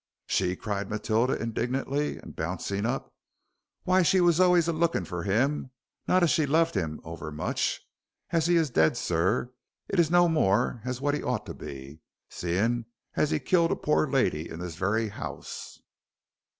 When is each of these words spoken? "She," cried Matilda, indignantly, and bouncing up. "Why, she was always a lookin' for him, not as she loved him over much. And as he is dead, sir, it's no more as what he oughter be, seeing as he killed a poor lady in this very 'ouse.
"She," 0.25 0.55
cried 0.55 0.89
Matilda, 0.89 1.33
indignantly, 1.39 2.17
and 2.17 2.35
bouncing 2.35 2.87
up. 2.87 3.13
"Why, 3.83 4.01
she 4.01 4.19
was 4.19 4.39
always 4.39 4.67
a 4.67 4.73
lookin' 4.73 5.05
for 5.05 5.21
him, 5.21 5.69
not 6.07 6.23
as 6.23 6.31
she 6.31 6.47
loved 6.47 6.73
him 6.73 6.99
over 7.03 7.31
much. 7.31 7.79
And 8.31 8.37
as 8.37 8.47
he 8.47 8.55
is 8.55 8.71
dead, 8.71 8.97
sir, 8.97 9.53
it's 9.87 10.09
no 10.09 10.27
more 10.27 10.81
as 10.85 11.01
what 11.01 11.13
he 11.13 11.21
oughter 11.21 11.53
be, 11.53 12.01
seeing 12.31 12.85
as 13.13 13.29
he 13.29 13.39
killed 13.39 13.71
a 13.71 13.75
poor 13.75 14.09
lady 14.09 14.49
in 14.49 14.57
this 14.59 14.73
very 14.75 15.11
'ouse. 15.11 15.77